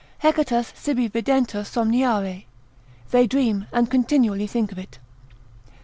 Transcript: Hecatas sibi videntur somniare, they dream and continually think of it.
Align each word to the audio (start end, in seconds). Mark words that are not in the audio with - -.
Hecatas 0.23 0.73
sibi 0.75 1.09
videntur 1.09 1.63
somniare, 1.63 2.45
they 3.11 3.27
dream 3.27 3.67
and 3.71 3.91
continually 3.91 4.47
think 4.47 4.71
of 4.71 4.79
it. 4.79 4.97